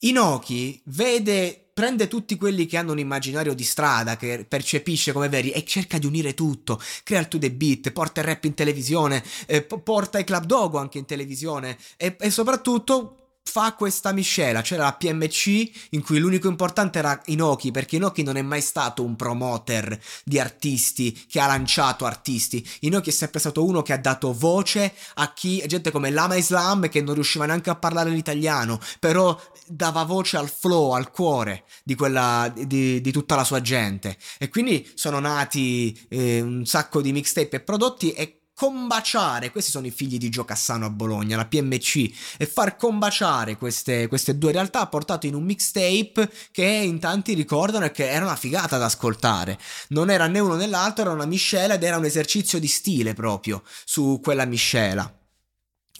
Inoki 0.00 0.82
vede 0.86 1.70
prende 1.72 2.08
tutti 2.08 2.36
quelli 2.36 2.64
che 2.66 2.78
hanno 2.78 2.92
un 2.92 2.98
immaginario 2.98 3.54
di 3.54 3.62
strada, 3.62 4.16
che 4.16 4.46
percepisce 4.48 5.12
come 5.12 5.28
veri 5.28 5.50
e 5.50 5.62
cerca 5.64 5.98
di 5.98 6.06
unire 6.06 6.32
tutto, 6.32 6.80
crea 7.04 7.20
il 7.20 7.28
to 7.28 7.38
the 7.38 7.50
beat, 7.50 7.90
porta 7.90 8.20
il 8.20 8.26
rap 8.26 8.44
in 8.44 8.54
televisione, 8.54 9.22
eh, 9.46 9.62
porta 9.62 10.18
i 10.18 10.24
club 10.24 10.44
dogo 10.44 10.78
anche 10.78 10.96
in 10.96 11.04
televisione 11.04 11.76
e, 11.96 12.16
e 12.18 12.30
soprattutto 12.30 13.25
fa 13.48 13.74
questa 13.74 14.12
miscela, 14.12 14.60
c'era 14.60 14.84
la 14.84 14.92
PMC 14.92 15.88
in 15.90 16.02
cui 16.02 16.18
l'unico 16.18 16.48
importante 16.48 16.98
era 16.98 17.18
Inoki, 17.26 17.70
perché 17.70 17.96
Inoki 17.96 18.22
non 18.22 18.36
è 18.36 18.42
mai 18.42 18.60
stato 18.60 19.04
un 19.04 19.14
promoter 19.16 19.98
di 20.24 20.38
artisti 20.38 21.24
che 21.26 21.40
ha 21.40 21.46
lanciato 21.46 22.04
artisti. 22.04 22.66
Inoki 22.80 23.10
è 23.10 23.12
sempre 23.12 23.40
stato 23.40 23.64
uno 23.64 23.82
che 23.82 23.92
ha 23.92 23.98
dato 23.98 24.32
voce 24.34 24.92
a 25.14 25.32
chi, 25.32 25.62
gente 25.66 25.90
come 25.90 26.10
Lama 26.10 26.34
Islam 26.34 26.88
che 26.88 27.00
non 27.00 27.14
riusciva 27.14 27.46
neanche 27.46 27.70
a 27.70 27.76
parlare 27.76 28.10
l'italiano, 28.10 28.78
però 28.98 29.40
dava 29.66 30.02
voce 30.02 30.36
al 30.36 30.50
flow, 30.50 30.90
al 30.90 31.10
cuore 31.10 31.64
di, 31.82 31.94
quella, 31.94 32.52
di, 32.54 33.00
di 33.00 33.12
tutta 33.12 33.36
la 33.36 33.44
sua 33.44 33.60
gente. 33.60 34.18
E 34.38 34.48
quindi 34.48 34.86
sono 34.94 35.18
nati 35.20 35.98
eh, 36.08 36.40
un 36.40 36.66
sacco 36.66 37.00
di 37.00 37.12
mixtape 37.12 37.56
e 37.56 37.60
prodotti 37.60 38.12
e 38.12 38.40
combaciare, 38.56 39.50
questi 39.50 39.70
sono 39.70 39.86
i 39.86 39.90
figli 39.90 40.16
di 40.16 40.30
Gio 40.30 40.46
Cassano 40.46 40.86
a 40.86 40.90
Bologna, 40.90 41.36
la 41.36 41.44
PMC, 41.44 42.10
e 42.38 42.46
far 42.46 42.76
combaciare 42.76 43.58
queste, 43.58 44.08
queste 44.08 44.38
due 44.38 44.50
realtà 44.50 44.80
ha 44.80 44.86
portato 44.86 45.26
in 45.26 45.34
un 45.34 45.44
mixtape 45.44 46.32
che 46.52 46.64
in 46.64 46.98
tanti 46.98 47.34
ricordano 47.34 47.84
e 47.84 47.90
che 47.90 48.08
era 48.08 48.24
una 48.24 48.34
figata 48.34 48.78
da 48.78 48.86
ascoltare. 48.86 49.58
Non 49.88 50.08
era 50.08 50.26
né 50.26 50.38
uno 50.38 50.54
né 50.54 50.66
l'altro, 50.66 51.02
era 51.02 51.12
una 51.12 51.26
miscela 51.26 51.74
ed 51.74 51.82
era 51.82 51.98
un 51.98 52.06
esercizio 52.06 52.58
di 52.58 52.66
stile 52.66 53.12
proprio 53.12 53.62
su 53.84 54.20
quella 54.22 54.46
miscela. 54.46 55.14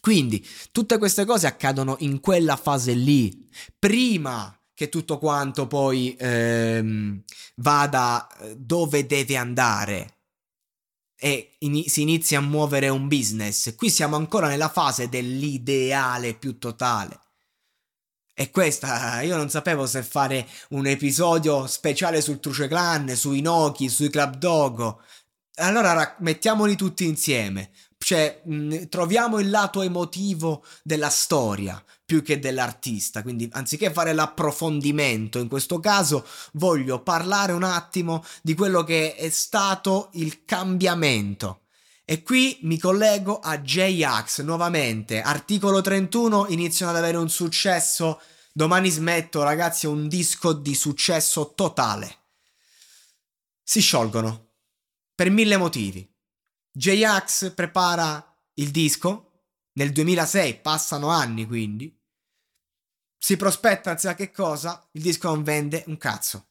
Quindi 0.01 0.43
tutte 0.73 0.97
queste 0.97 1.27
cose 1.27 1.47
accadono 1.47 1.97
in 1.99 2.21
quella 2.21 2.57
fase 2.57 2.95
lì, 2.95 3.51
prima 3.79 4.59
che 4.73 4.89
tutto 4.89 5.19
quanto 5.19 5.67
poi 5.67 6.17
ehm, 6.19 7.23
vada 7.57 8.27
eh, 8.41 8.57
dove 8.57 9.05
deve 9.05 9.37
andare 9.37 10.16
e 11.19 11.57
in- 11.61 11.89
si 11.89 12.03
inizia 12.03 12.39
a 12.39 12.43
muovere 12.43 12.89
un 12.89 13.09
business. 13.09 13.75
Qui 13.75 13.91
siamo 13.91 14.17
ancora 14.17 14.49
nella 14.49 14.69
fase 14.69 15.09
dell'ideale 15.09 16.35
più 16.35 16.59
totale. 16.59 17.21
E 18.39 18.51
questa, 18.51 19.23
io 19.23 19.35
non 19.37 19.49
sapevo 19.49 19.87
se 19.87 20.03
fare 20.03 20.47
un 20.71 20.87
episodio 20.87 21.67
speciale 21.67 22.21
sul 22.21 22.39
Truce 22.39 22.69
Clan, 22.69 23.09
sui 23.17 23.41
Noki, 23.41 23.89
sui 23.89 24.11
Club 24.11 24.37
Dogo. 24.37 25.01
Allora 25.55 25.93
ra- 25.95 26.17
mettiamoli 26.21 26.77
tutti 26.77 27.07
insieme. 27.07 27.71
Cioè, 27.99 28.43
mh, 28.45 28.89
troviamo 28.89 29.39
il 29.39 29.51
lato 29.51 29.83
emotivo 29.83 30.65
della 30.83 31.11
storia 31.11 31.83
più 32.05 32.23
che 32.23 32.39
dell'artista. 32.39 33.23
Quindi, 33.23 33.49
anziché 33.53 33.91
fare 33.93 34.13
l'approfondimento, 34.13 35.39
in 35.39 35.49
questo 35.49 35.81
caso 35.81 36.25
voglio 36.53 37.03
parlare 37.03 37.53
un 37.53 37.65
attimo 37.65 38.25
di 38.43 38.55
quello 38.55 38.85
che 38.85 39.17
è 39.17 39.29
stato 39.29 40.11
il 40.13 40.45
cambiamento. 40.45 41.63
E 42.09 42.23
qui 42.23 42.59
mi 42.63 42.79
collego 42.79 43.41
a 43.41 43.59
J-Ax 43.59 44.43
nuovamente. 44.43 45.21
Articolo 45.21 45.81
31 45.81 46.47
iniziano 46.51 46.93
ad 46.93 46.99
avere 46.99 47.17
un 47.17 47.29
successo. 47.29 48.21
Domani 48.53 48.89
smetto, 48.91 49.43
ragazzi, 49.43 49.87
è 49.87 49.89
un 49.89 50.07
disco 50.07 50.53
di 50.53 50.77
successo 50.77 51.53
totale. 51.57 52.19
Si 53.61 53.81
sciolgono 53.81 54.51
per 55.17 55.31
mille 55.31 55.57
motivi. 55.57 56.09
J-Ax 56.77 57.55
prepara 57.55 58.39
il 58.55 58.71
disco. 58.71 59.23
Nel 59.77 59.93
2006 59.93 60.61
passano 60.61 61.09
anni 61.09 61.47
quindi 61.47 61.95
si 63.19 63.37
prospetta 63.37 63.97
sa 63.97 64.15
che 64.15 64.31
cosa, 64.31 64.87
il 64.93 65.03
disco 65.03 65.29
non 65.29 65.43
vende 65.43 65.85
un 65.87 65.97
cazzo. 65.97 66.51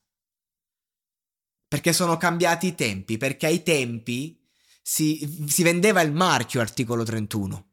Perché 1.67 1.94
sono 1.94 2.17
cambiati 2.17 2.67
i 2.67 2.75
tempi, 2.75 3.17
perché 3.17 3.46
ai 3.46 3.62
tempi 3.62 4.44
si, 4.82 5.46
si 5.48 5.62
vendeva 5.62 6.01
il 6.01 6.12
marchio 6.12 6.60
articolo 6.60 7.03
31. 7.03 7.64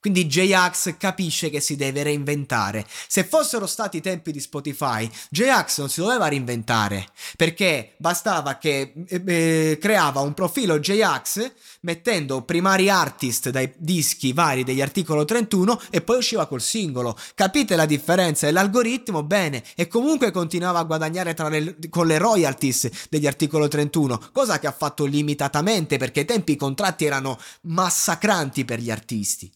Quindi 0.00 0.26
J-Ax 0.26 0.96
capisce 0.96 1.50
che 1.50 1.58
si 1.58 1.74
deve 1.74 2.04
reinventare. 2.04 2.86
Se 3.08 3.24
fossero 3.24 3.66
stati 3.66 3.96
i 3.96 4.00
tempi 4.00 4.30
di 4.30 4.38
Spotify, 4.38 5.10
J-Ax 5.28 5.78
non 5.78 5.88
si 5.88 6.00
doveva 6.00 6.28
reinventare, 6.28 7.08
perché 7.36 7.94
bastava 7.98 8.58
che 8.58 8.92
eh, 9.06 9.22
eh, 9.26 9.78
creava 9.80 10.20
un 10.20 10.34
profilo 10.34 10.78
J-Ax 10.78 11.52
mettendo 11.80 12.42
primari 12.42 12.88
artist 12.88 13.50
dai 13.50 13.72
dischi 13.76 14.32
vari 14.32 14.62
degli 14.62 14.80
articolo 14.80 15.24
31 15.24 15.80
e 15.90 16.00
poi 16.00 16.18
usciva 16.18 16.46
col 16.46 16.62
singolo. 16.62 17.18
Capite 17.34 17.74
la 17.74 17.86
differenza? 17.86 18.46
E 18.46 18.52
l'algoritmo, 18.52 19.24
bene, 19.24 19.64
e 19.74 19.88
comunque 19.88 20.30
continuava 20.30 20.78
a 20.78 20.84
guadagnare 20.84 21.34
le, 21.50 21.76
con 21.90 22.06
le 22.06 22.18
royalties 22.18 23.08
degli 23.10 23.26
articolo 23.26 23.66
31, 23.66 24.30
cosa 24.32 24.60
che 24.60 24.68
ha 24.68 24.72
fatto 24.72 25.04
limitatamente 25.04 25.96
perché 25.96 26.20
ai 26.20 26.26
tempi 26.26 26.52
i 26.52 26.56
contratti 26.56 27.04
erano 27.04 27.36
massacranti 27.62 28.64
per 28.64 28.78
gli 28.78 28.92
artisti. 28.92 29.50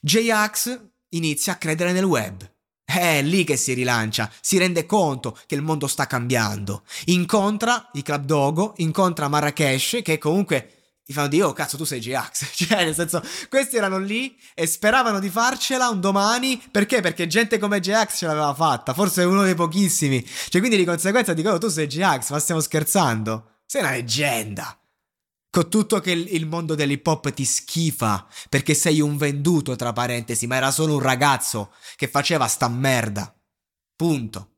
J-Ax 0.00 0.80
inizia 1.10 1.54
a 1.54 1.56
credere 1.56 1.92
nel 1.92 2.04
web. 2.04 2.50
È 2.84 3.22
lì 3.22 3.44
che 3.44 3.56
si 3.56 3.72
rilancia, 3.72 4.30
si 4.40 4.58
rende 4.58 4.84
conto 4.84 5.36
che 5.46 5.54
il 5.54 5.62
mondo 5.62 5.86
sta 5.86 6.06
cambiando. 6.06 6.84
Incontra 7.06 7.88
i 7.94 8.02
Club 8.02 8.24
Dogo, 8.24 8.74
incontra 8.76 9.28
Marrakesh, 9.28 10.00
che 10.02 10.18
comunque 10.18 10.84
gli 11.06 11.12
fanno 11.12 11.28
dire, 11.28 11.44
oh 11.44 11.52
cazzo 11.52 11.76
tu 11.76 11.84
sei 11.84 12.00
J-Ax. 12.00 12.50
Cioè, 12.66 12.84
nel 12.84 12.94
senso, 12.94 13.22
questi 13.48 13.76
erano 13.76 13.98
lì 13.98 14.36
e 14.54 14.66
speravano 14.66 15.18
di 15.18 15.28
farcela 15.28 15.88
un 15.88 16.00
domani. 16.00 16.62
Perché? 16.70 17.00
Perché 17.00 17.26
gente 17.26 17.58
come 17.58 17.80
J-Ax 17.80 18.18
ce 18.18 18.26
l'aveva 18.26 18.54
fatta, 18.54 18.94
forse 18.94 19.22
uno 19.24 19.42
dei 19.42 19.54
pochissimi. 19.54 20.24
Cioè, 20.24 20.60
quindi 20.60 20.76
di 20.76 20.84
conseguenza 20.84 21.32
dicono, 21.32 21.54
oh, 21.54 21.58
tu 21.58 21.68
sei 21.68 21.86
J-Ax, 21.86 22.30
ma 22.30 22.38
stiamo 22.38 22.60
scherzando. 22.60 23.60
Sei 23.66 23.80
una 23.82 23.90
leggenda. 23.90 24.78
Con 25.54 25.70
tutto 25.70 26.00
che 26.00 26.10
il 26.10 26.46
mondo 26.46 26.74
dell'hip 26.74 27.06
hop 27.06 27.32
ti 27.32 27.44
schifa 27.44 28.26
perché 28.48 28.74
sei 28.74 29.00
un 29.00 29.16
venduto, 29.16 29.76
tra 29.76 29.92
parentesi, 29.92 30.48
ma 30.48 30.56
era 30.56 30.72
solo 30.72 30.94
un 30.94 31.00
ragazzo 31.00 31.72
che 31.94 32.08
faceva 32.08 32.48
sta 32.48 32.66
merda. 32.66 33.32
Punto. 33.94 34.53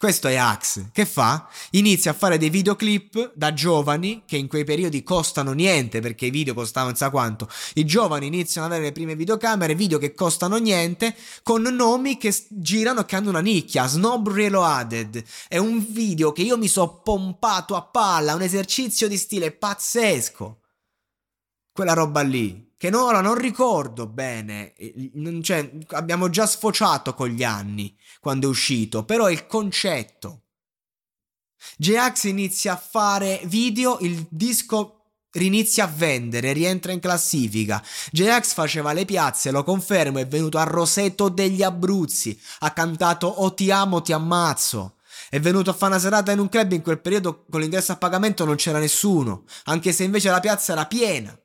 Questo 0.00 0.28
è 0.28 0.36
Axe. 0.36 0.88
Che 0.94 1.04
fa? 1.04 1.46
Inizia 1.72 2.12
a 2.12 2.14
fare 2.14 2.38
dei 2.38 2.48
videoclip 2.48 3.32
da 3.34 3.52
giovani 3.52 4.22
che 4.24 4.38
in 4.38 4.48
quei 4.48 4.64
periodi 4.64 5.02
costano 5.02 5.52
niente 5.52 6.00
perché 6.00 6.24
i 6.24 6.30
video 6.30 6.54
costavano 6.54 6.96
sa 6.96 7.10
quanto. 7.10 7.46
I 7.74 7.84
giovani 7.84 8.26
iniziano 8.26 8.66
ad 8.66 8.72
avere 8.72 8.86
le 8.86 8.92
prime 8.94 9.14
videocamere, 9.14 9.74
video 9.74 9.98
che 9.98 10.14
costano 10.14 10.56
niente, 10.56 11.14
con 11.42 11.60
nomi 11.60 12.16
che 12.16 12.34
girano 12.48 13.00
e 13.00 13.04
che 13.04 13.16
hanno 13.16 13.28
una 13.28 13.40
nicchia. 13.40 13.86
Snob 13.86 14.30
Reloaded. 14.30 15.22
È 15.46 15.58
un 15.58 15.84
video 15.92 16.32
che 16.32 16.40
io 16.40 16.56
mi 16.56 16.68
so 16.68 17.02
pompato 17.04 17.76
a 17.76 17.82
palla, 17.82 18.34
un 18.34 18.40
esercizio 18.40 19.06
di 19.06 19.18
stile 19.18 19.52
pazzesco. 19.52 20.60
Quella 21.74 21.92
roba 21.92 22.22
lì 22.22 22.69
che 22.80 22.88
no, 22.88 23.04
ora 23.04 23.20
non 23.20 23.34
ricordo 23.34 24.06
bene, 24.06 24.72
cioè, 25.42 25.70
abbiamo 25.88 26.30
già 26.30 26.46
sfociato 26.46 27.12
con 27.12 27.28
gli 27.28 27.44
anni 27.44 27.94
quando 28.20 28.46
è 28.46 28.48
uscito, 28.48 29.04
però 29.04 29.26
è 29.26 29.32
il 29.32 29.46
concetto. 29.46 30.44
J-Ax 31.76 32.22
inizia 32.24 32.72
a 32.72 32.76
fare 32.78 33.42
video, 33.44 33.98
il 34.00 34.26
disco 34.30 35.10
rinizia 35.32 35.84
a 35.84 35.92
vendere, 35.94 36.54
rientra 36.54 36.92
in 36.92 37.00
classifica. 37.00 37.84
J-Ax 38.12 38.54
faceva 38.54 38.94
le 38.94 39.04
piazze, 39.04 39.50
lo 39.50 39.62
confermo, 39.62 40.18
è 40.18 40.26
venuto 40.26 40.56
a 40.56 40.62
Roseto 40.62 41.28
degli 41.28 41.62
Abruzzi, 41.62 42.40
ha 42.60 42.72
cantato 42.72 43.26
O 43.26 43.52
ti 43.52 43.70
amo, 43.70 44.00
ti 44.00 44.14
ammazzo. 44.14 44.94
È 45.28 45.38
venuto 45.38 45.68
a 45.68 45.74
fare 45.74 45.92
una 45.92 46.00
serata 46.00 46.32
in 46.32 46.38
un 46.38 46.48
club 46.48 46.72
in 46.72 46.80
quel 46.80 47.02
periodo 47.02 47.44
con 47.44 47.60
l'ingresso 47.60 47.92
a 47.92 47.96
pagamento 47.96 48.46
non 48.46 48.56
c'era 48.56 48.78
nessuno, 48.78 49.44
anche 49.64 49.92
se 49.92 50.02
invece 50.04 50.30
la 50.30 50.40
piazza 50.40 50.72
era 50.72 50.86
piena. 50.86 51.38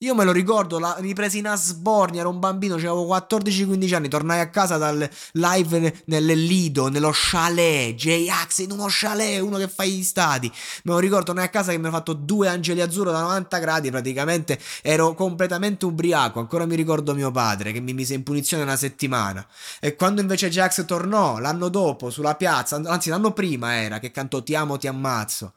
Io 0.00 0.14
me 0.14 0.24
lo 0.24 0.32
ricordo, 0.32 0.78
la 0.78 0.94
ripresi 0.98 1.38
in 1.38 1.46
Asbornia, 1.46 2.20
ero 2.20 2.28
un 2.28 2.38
bambino, 2.38 2.74
avevo 2.74 3.06
14-15 3.06 3.94
anni, 3.94 4.08
tornai 4.10 4.40
a 4.40 4.50
casa 4.50 4.76
dal 4.76 5.08
live 5.32 6.02
nel 6.04 6.26
Lido, 6.26 6.88
nello 6.88 7.10
chalet, 7.14 7.94
J-Ax 7.94 8.58
in 8.58 8.72
uno 8.72 8.88
chalet, 8.90 9.40
uno 9.40 9.56
che 9.56 9.68
fa 9.68 9.86
gli 9.86 10.02
stati. 10.02 10.52
Me 10.82 10.92
lo 10.92 10.98
ricordo, 10.98 11.24
tornai 11.24 11.46
a 11.46 11.48
casa 11.48 11.70
che 11.70 11.78
mi 11.78 11.86
ha 11.86 11.90
fatto 11.90 12.12
due 12.12 12.46
angeli 12.46 12.82
azzurro 12.82 13.10
da 13.10 13.22
90 13.22 13.56
gradi, 13.56 13.90
praticamente 13.90 14.60
ero 14.82 15.14
completamente 15.14 15.86
ubriaco, 15.86 16.40
ancora 16.40 16.66
mi 16.66 16.76
ricordo 16.76 17.14
mio 17.14 17.30
padre 17.30 17.72
che 17.72 17.80
mi 17.80 17.94
mise 17.94 18.12
in 18.12 18.22
punizione 18.22 18.64
una 18.64 18.76
settimana. 18.76 19.46
E 19.80 19.94
quando 19.94 20.20
invece 20.20 20.50
J-Ax 20.50 20.84
tornò, 20.84 21.38
l'anno 21.38 21.70
dopo, 21.70 22.10
sulla 22.10 22.34
piazza, 22.34 22.76
anzi 22.84 23.08
l'anno 23.08 23.32
prima 23.32 23.76
era, 23.76 23.98
che 23.98 24.10
cantò 24.10 24.42
Ti 24.42 24.54
amo, 24.54 24.76
ti 24.76 24.88
ammazzo. 24.88 25.54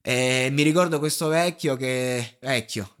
E 0.00 0.48
mi 0.52 0.62
ricordo 0.62 1.00
questo 1.00 1.26
vecchio 1.26 1.74
che... 1.74 2.36
vecchio, 2.40 2.94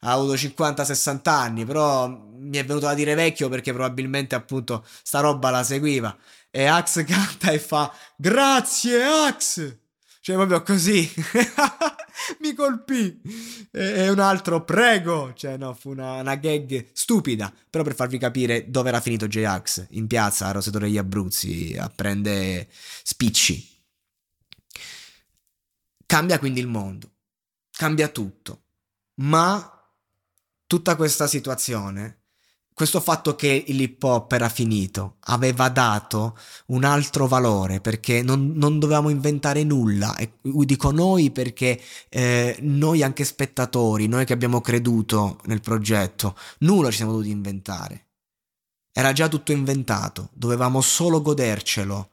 ha 0.00 0.12
avuto 0.12 0.34
50-60 0.34 1.28
anni, 1.28 1.64
però 1.64 2.08
mi 2.08 2.56
è 2.56 2.64
venuto 2.64 2.86
da 2.86 2.94
dire 2.94 3.14
vecchio 3.14 3.48
perché 3.48 3.72
probabilmente 3.72 4.34
appunto 4.34 4.84
sta 5.02 5.20
roba 5.20 5.50
la 5.50 5.62
seguiva. 5.62 6.16
E 6.50 6.64
Ax 6.64 7.04
canta 7.06 7.50
e 7.50 7.58
fa 7.58 7.92
grazie 8.16 9.02
Ax! 9.02 9.78
Cioè 10.22 10.36
proprio 10.36 10.62
così. 10.62 11.10
mi 12.40 12.52
colpì. 12.54 13.20
E, 13.70 14.08
un 14.10 14.18
altro 14.18 14.64
prego. 14.64 15.32
Cioè 15.34 15.56
no, 15.56 15.72
fu 15.74 15.90
una, 15.90 16.20
una, 16.20 16.34
gag 16.36 16.88
stupida. 16.92 17.52
Però 17.70 17.82
per 17.82 17.94
farvi 17.94 18.18
capire 18.18 18.70
dove 18.70 18.90
era 18.90 19.00
finito 19.00 19.26
J-Ax. 19.26 19.86
In 19.90 20.06
piazza 20.06 20.46
a 20.46 20.52
Roseto 20.52 20.78
degli 20.78 20.98
Abruzzi 20.98 21.74
a 21.78 21.88
prendere 21.88 22.68
spicci. 23.02 23.66
Cambia 26.04 26.38
quindi 26.38 26.60
il 26.60 26.68
mondo. 26.68 27.10
Cambia 27.70 28.08
tutto. 28.08 28.64
Ma 29.22 29.79
tutta 30.70 30.94
questa 30.94 31.26
situazione, 31.26 32.18
questo 32.72 33.00
fatto 33.00 33.34
che 33.34 33.64
l'hip 33.66 34.00
hop 34.04 34.30
era 34.30 34.48
finito, 34.48 35.16
aveva 35.22 35.68
dato 35.68 36.38
un 36.66 36.84
altro 36.84 37.26
valore 37.26 37.80
perché 37.80 38.22
non, 38.22 38.52
non 38.54 38.78
dovevamo 38.78 39.08
inventare 39.08 39.64
nulla. 39.64 40.14
E 40.14 40.34
dico 40.42 40.92
noi 40.92 41.32
perché 41.32 41.80
eh, 42.08 42.56
noi 42.60 43.02
anche 43.02 43.24
spettatori, 43.24 44.06
noi 44.06 44.24
che 44.24 44.32
abbiamo 44.32 44.60
creduto 44.60 45.40
nel 45.46 45.60
progetto, 45.60 46.36
nulla 46.58 46.90
ci 46.90 46.98
siamo 46.98 47.10
dovuti 47.10 47.30
inventare. 47.30 48.06
Era 48.92 49.12
già 49.12 49.26
tutto 49.26 49.50
inventato, 49.50 50.28
dovevamo 50.34 50.80
solo 50.80 51.20
godercelo 51.20 52.09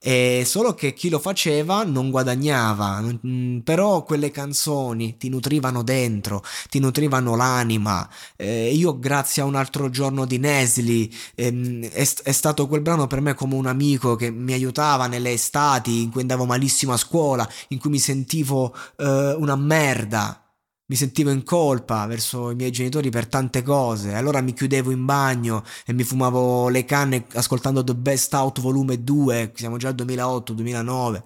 e 0.00 0.44
solo 0.46 0.74
che 0.74 0.92
chi 0.92 1.08
lo 1.08 1.18
faceva 1.18 1.82
non 1.82 2.10
guadagnava, 2.10 3.02
mm, 3.26 3.58
però 3.58 4.04
quelle 4.04 4.30
canzoni 4.30 5.16
ti 5.16 5.28
nutrivano 5.28 5.82
dentro, 5.82 6.42
ti 6.68 6.78
nutrivano 6.78 7.34
l'anima. 7.34 8.08
Eh, 8.36 8.72
io 8.72 8.98
grazie 8.98 9.42
a 9.42 9.44
un 9.44 9.56
altro 9.56 9.90
giorno 9.90 10.24
di 10.24 10.38
Nesli 10.38 11.12
ehm, 11.34 11.88
è, 11.90 12.32
stato 12.32 12.68
quel 12.68 12.80
brano 12.80 13.06
per 13.06 13.20
me 13.20 13.34
come 13.34 13.54
un 13.54 13.66
amico 13.66 14.14
che 14.14 14.30
mi 14.30 14.52
aiutava 14.52 15.06
nelle 15.08 15.32
estati 15.32 16.02
in 16.02 16.10
cui 16.10 16.20
andavo 16.20 16.44
malissimo 16.44 16.92
a 16.92 16.96
scuola, 16.96 17.48
in 17.68 17.78
cui 17.78 17.90
mi 17.90 17.98
sentivo 17.98 18.74
eh, 18.96 19.34
una 19.36 19.56
merda 19.56 20.42
mi 20.88 20.96
sentivo 20.96 21.30
in 21.30 21.44
colpa 21.44 22.06
verso 22.06 22.50
i 22.50 22.54
miei 22.54 22.70
genitori 22.70 23.10
per 23.10 23.26
tante 23.26 23.62
cose, 23.62 24.14
allora 24.14 24.40
mi 24.40 24.54
chiudevo 24.54 24.90
in 24.90 25.04
bagno 25.04 25.62
e 25.84 25.92
mi 25.92 26.02
fumavo 26.02 26.68
le 26.70 26.84
canne 26.86 27.26
ascoltando 27.34 27.84
The 27.84 27.94
Best 27.94 28.32
Out 28.32 28.60
volume 28.60 29.04
2, 29.04 29.52
siamo 29.54 29.76
già 29.76 29.88
al 29.88 29.94
2008-2009. 29.94 31.22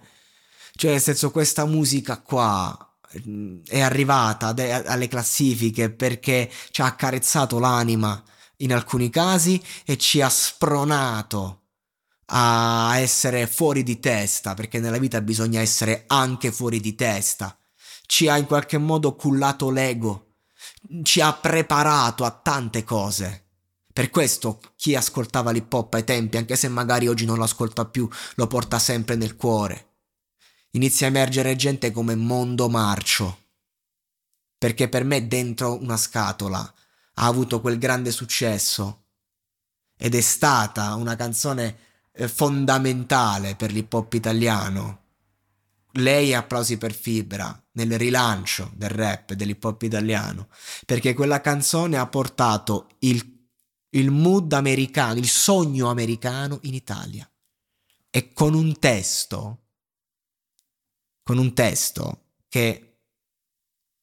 Cioè, 0.74 0.90
nel 0.90 1.00
senso, 1.00 1.30
questa 1.30 1.64
musica 1.64 2.20
qua 2.20 2.76
mm, 3.28 3.60
è 3.68 3.80
arrivata 3.80 4.48
alle 4.48 5.06
classifiche 5.08 5.90
perché 5.90 6.50
ci 6.70 6.82
ha 6.82 6.86
accarezzato 6.86 7.60
l'anima 7.60 8.20
in 8.58 8.72
alcuni 8.72 9.10
casi 9.10 9.62
e 9.84 9.96
ci 9.96 10.20
ha 10.20 10.28
spronato 10.28 11.60
a 12.26 12.94
essere 12.96 13.46
fuori 13.46 13.84
di 13.84 14.00
testa, 14.00 14.54
perché 14.54 14.80
nella 14.80 14.98
vita 14.98 15.20
bisogna 15.20 15.60
essere 15.60 16.04
anche 16.08 16.50
fuori 16.50 16.80
di 16.80 16.94
testa 16.96 17.56
ci 18.12 18.28
ha 18.28 18.36
in 18.36 18.44
qualche 18.44 18.76
modo 18.76 19.16
cullato 19.16 19.70
l'ego, 19.70 20.34
ci 21.02 21.22
ha 21.22 21.32
preparato 21.32 22.24
a 22.24 22.30
tante 22.30 22.84
cose. 22.84 23.46
Per 23.90 24.10
questo 24.10 24.60
chi 24.76 24.94
ascoltava 24.94 25.50
l'hip 25.50 25.72
hop 25.72 25.94
ai 25.94 26.04
tempi, 26.04 26.36
anche 26.36 26.54
se 26.54 26.68
magari 26.68 27.08
oggi 27.08 27.24
non 27.24 27.38
lo 27.38 27.44
ascolta 27.44 27.86
più, 27.86 28.06
lo 28.34 28.46
porta 28.48 28.78
sempre 28.78 29.16
nel 29.16 29.34
cuore. 29.34 29.94
Inizia 30.72 31.06
a 31.06 31.08
emergere 31.08 31.56
gente 31.56 31.90
come 31.90 32.14
Mondo 32.14 32.68
Marcio. 32.68 33.38
Perché 34.58 34.90
per 34.90 35.04
me 35.04 35.26
dentro 35.26 35.80
una 35.80 35.96
scatola 35.96 36.60
ha 36.60 37.26
avuto 37.26 37.62
quel 37.62 37.78
grande 37.78 38.10
successo 38.10 39.04
ed 39.96 40.14
è 40.14 40.20
stata 40.20 40.96
una 40.96 41.16
canzone 41.16 41.78
eh, 42.12 42.28
fondamentale 42.28 43.56
per 43.56 43.72
l'hip 43.72 43.90
hop 43.90 44.12
italiano 44.12 45.00
lei 45.96 46.32
applausi 46.32 46.78
per 46.78 46.94
Fibra 46.94 47.61
nel 47.72 47.98
rilancio 47.98 48.70
del 48.74 48.90
rap, 48.90 49.32
dell'hip 49.32 49.62
hop 49.64 49.82
italiano, 49.82 50.48
perché 50.84 51.14
quella 51.14 51.40
canzone 51.40 51.96
ha 51.96 52.06
portato 52.06 52.88
il, 53.00 53.48
il 53.90 54.10
mood 54.10 54.52
americano, 54.52 55.18
il 55.18 55.28
sogno 55.28 55.88
americano 55.88 56.58
in 56.62 56.74
Italia. 56.74 57.28
E 58.10 58.32
con 58.32 58.54
un 58.54 58.78
testo, 58.78 59.58
con 61.22 61.38
un 61.38 61.54
testo 61.54 62.24
che, 62.48 62.98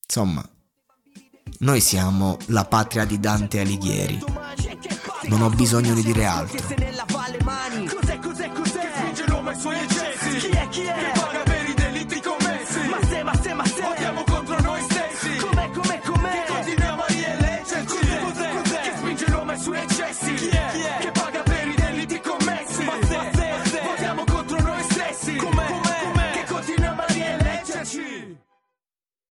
insomma, 0.03 0.47
noi 1.59 1.81
siamo 1.81 2.37
la 2.47 2.65
patria 2.65 3.05
di 3.05 3.19
Dante 3.19 3.59
Alighieri. 3.59 4.19
Non 5.27 5.41
ho 5.41 5.49
bisogno 5.49 5.93
di 5.93 6.01
dire 6.01 6.25
altro. 6.25 6.88